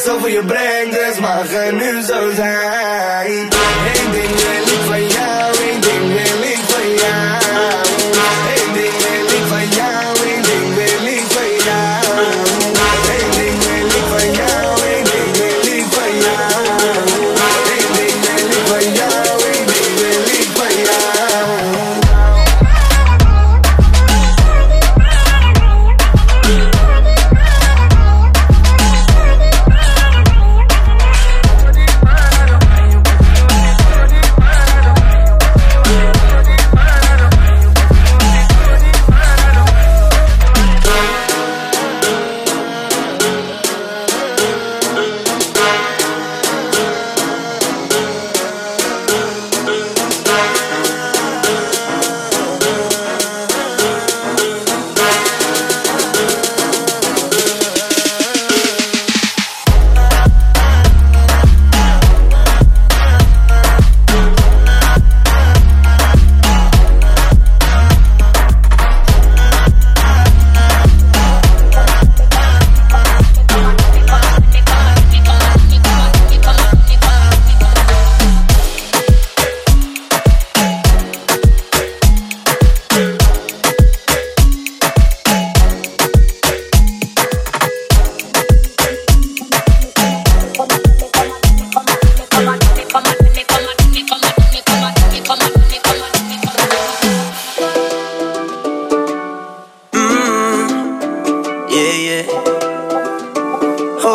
zoveel 0.00 0.20
voor 0.20 0.30
je 0.30 0.44
brengt, 0.44 0.92
dus 0.92 1.18
mag 1.18 1.42
het 1.48 1.72
nu 1.72 2.00
zo 2.00 2.30
zijn. 2.34 2.65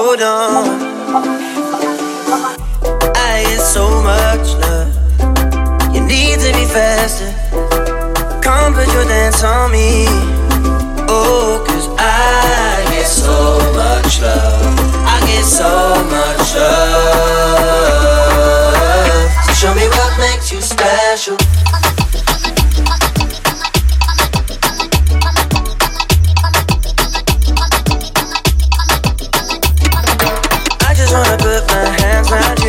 hold 0.00 0.22
on. 0.22 0.64
I 3.16 3.44
get 3.48 3.60
so 3.60 3.84
much 4.02 4.46
love. 4.62 4.90
You 5.94 6.00
need 6.00 6.40
to 6.40 6.50
be 6.58 6.64
faster. 6.64 7.30
Come 8.40 8.72
put 8.74 8.88
your 8.94 9.04
dance 9.04 9.42
on 9.44 9.70
me. 9.72 10.06
Oh, 11.08 11.62
cause 11.66 11.86
I 11.98 12.86
get 12.92 13.06
so 13.06 13.58
much 13.80 14.20
love. 14.22 14.78
I 15.12 15.16
get 15.26 15.44
so 15.44 15.70
much 16.14 16.54
love. 16.54 16.99
wanna 31.12 31.36
put 31.38 31.66
my 31.66 31.84
hands 32.00 32.30
right 32.30 32.59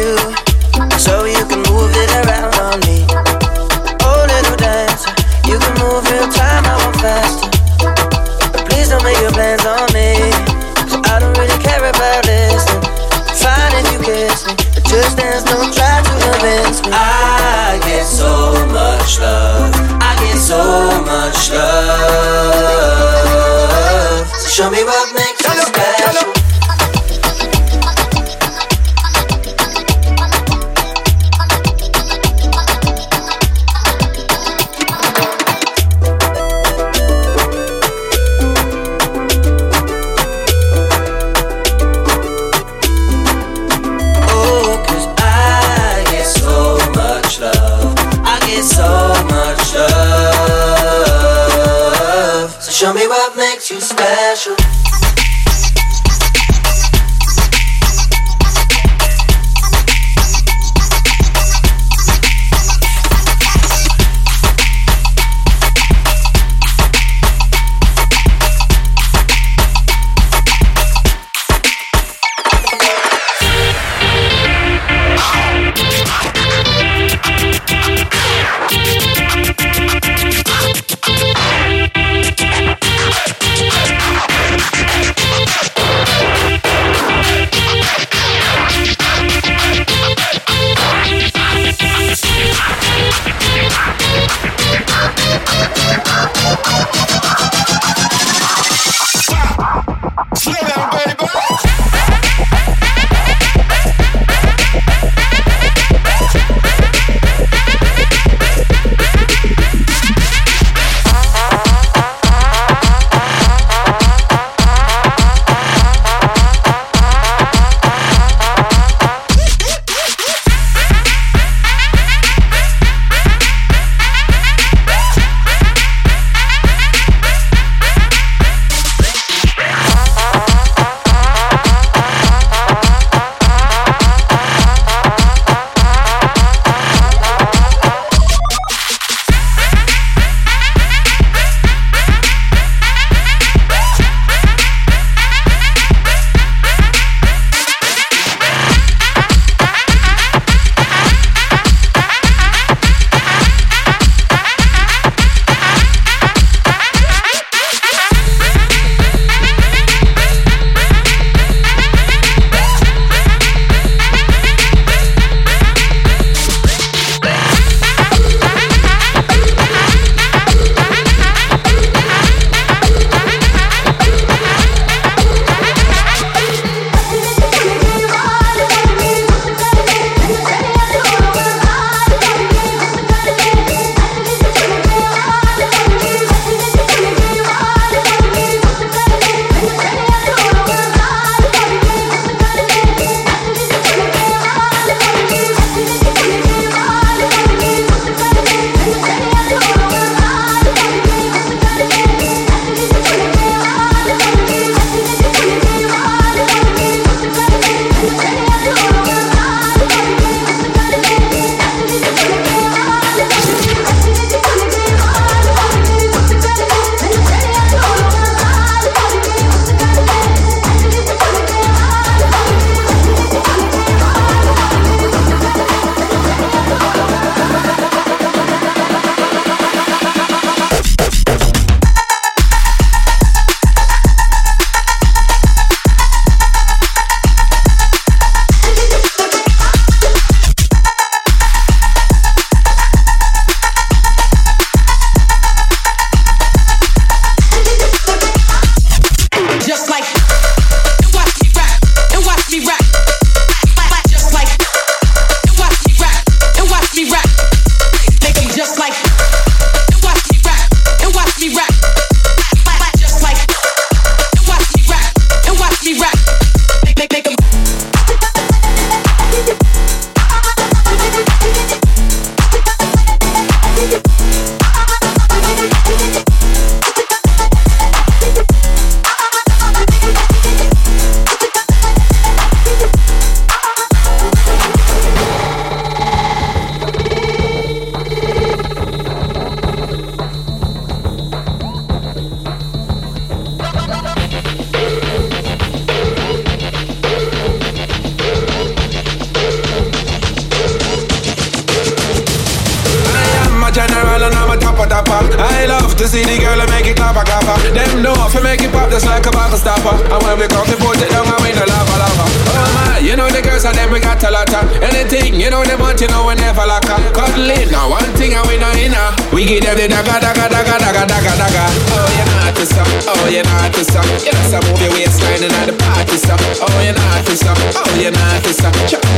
Them 308.01 308.15
know 308.15 308.25
if 308.25 308.41
make 308.41 308.61
it 308.61 308.71
pop 308.71 308.89
just 308.89 309.05
like 309.05 309.27
a 309.27 309.31
bottle 309.31 309.57
stopper. 309.59 309.93
And 309.93 310.23
when 310.23 310.39
we 310.39 310.47
come 310.47 310.65
to 310.65 310.77
put 310.77 310.97
it 310.97 311.09
down, 311.11 311.27
I 311.27 311.37
win 311.43 311.53
the 311.53 311.65
lava 311.69 311.97
lava. 312.01 312.50
My, 312.73 312.99
you 313.03 313.15
know 313.15 313.27
the 313.29 313.41
girls 313.41 313.65
and 313.65 313.75
them 313.75 313.91
we 313.91 313.99
got 313.99 314.23
a 314.23 314.31
lot 314.31 314.51
of 314.53 314.65
anything. 314.81 315.39
You 315.39 315.49
know 315.49 315.63
they 315.63 315.75
want, 315.75 315.99
you 315.99 316.07
know 316.07 316.27
we 316.27 316.35
never 316.35 316.65
lock 316.65 316.87
up. 316.87 317.01
Cuddling, 317.13 317.69
now 317.71 317.89
one 317.89 318.07
thing 318.15 318.33
and 318.33 318.45
we 318.47 318.57
know 318.57 318.71
inner. 318.77 319.11
We 319.33 319.45
give 319.45 319.63
them 319.63 319.75
the 319.75 319.87
daga 319.91 320.19
daga 320.21 320.45
daga 320.47 320.75
daga 320.79 321.03
daga 321.07 321.33
daga. 321.35 321.63
Oh 321.91 322.07
you 322.15 322.25
not 322.31 322.53
to 322.55 322.65
stop, 322.65 322.87
oh 323.11 323.25
you 323.27 323.43
not 323.43 323.71
to 323.75 323.83
stop. 323.83 324.05
Know 324.05 324.43
some 324.47 324.63
move 324.67 324.81
your 324.81 324.91
waistline 324.95 325.43
and 325.43 325.67
the 325.67 325.75
party 325.75 326.17
stop. 326.17 326.39
Oh 326.63 326.69
you 326.79 326.93
not 326.95 327.21
to 327.27 327.33
stop, 327.35 327.57
oh 327.59 327.95
you 327.99 328.11
not 328.11 328.39
to 328.43 328.51
stop. 328.53 328.73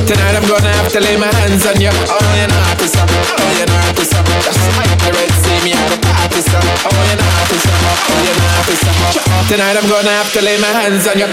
Tonight 0.07 0.35
I'm 0.35 0.45
gonna 0.49 0.71
have 0.73 0.89
to 0.93 0.99
lay 0.99 1.17
my 1.17 1.29
hands 1.29 1.65
on 1.69 1.77
you. 1.77 1.93
Oh 1.93 2.17
you 2.39 2.47
not 2.49 2.77
to 2.79 2.87
stop, 2.87 3.09
oh 3.09 3.51
you 3.57 3.65
not 3.69 3.93
to 3.97 4.03
stop. 4.05 4.25
Just 4.41 4.61
like 4.77 4.97
the 5.01 5.09
red 5.13 5.31
sea, 5.43 5.59
me 5.61 5.71
at 5.77 5.87
the 5.93 5.97
party 6.01 6.41
stop. 6.41 6.65
Oh 6.87 6.93
you 7.09 7.17
not 7.21 7.45
to 7.49 7.57
stop, 7.61 7.77
oh 8.09 8.19
you 8.25 8.33
not 8.33 8.65
to 8.65 8.75
stop. 8.81 9.47
Tonight 9.47 9.77
I'm 9.77 9.87
gonna 9.89 10.13
have 10.17 10.31
to 10.33 10.41
lay 10.41 10.57
my 10.57 10.71
hands 10.71 11.05
on 11.07 11.19
you. 11.19 11.29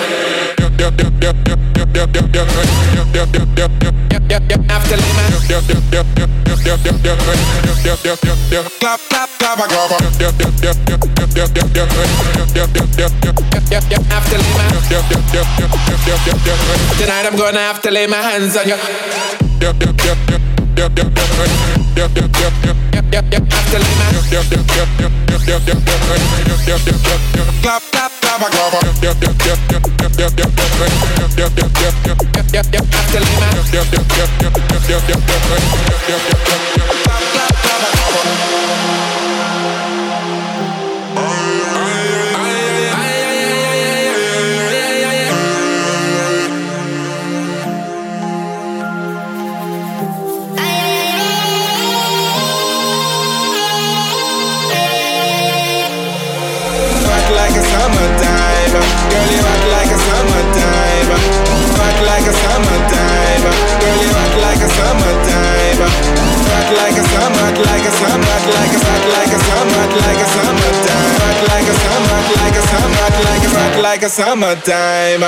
Clap 8.81 9.01
clap 9.09 9.29
clap 9.39 9.59
lay 9.59 9.81
tonight 16.99 17.27
I'm 17.27 17.37
gonna 17.37 17.59
have 17.59 17.81
to 17.83 17.91
lay 17.91 18.07
my 18.07 18.17
hands 18.17 18.57
on 18.57 18.69
you. 18.69 18.77
Clap 27.63 27.83
clap 27.93 28.13
clap. 28.21 28.31
Hasta 31.89 33.21
Lima. 33.21 33.51
Like 73.83 74.03
a 74.03 74.09
summertime. 74.11 75.21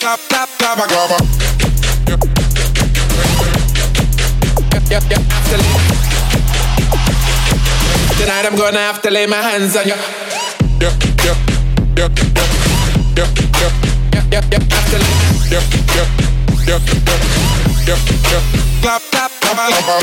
Clap, 0.00 0.20
clap, 0.28 0.48
clap, 0.58 0.78
clap. 0.88 1.20
Yep, 4.90 5.02
yep, 5.10 5.20
after 5.30 5.58
Tonight 8.18 8.46
I'm 8.46 8.56
gonna 8.56 8.78
have 8.78 9.00
to 9.02 9.10
lay 9.10 9.26
my 9.26 9.36
hands 9.36 9.76
on 9.76 9.86
you. 9.86 9.94
Yep, 10.80 10.94
yep, 11.22 11.36
yep, 11.96 12.10
yep, 12.10 12.12
yep, 12.36 12.58
yep, 13.16 13.30
yep, 13.52 13.70
yep, 14.30 14.50
yep, 14.50 14.50
yep, 14.50 14.50
yep, 14.50 14.74
yep, 15.50 15.64
yep, 15.86 16.10
yep, 16.66 16.80
yep, 16.80 16.82
yep, 17.86 18.00
yep, 18.26 18.42
yep, 18.82 19.09
Barcelona. 19.52 20.00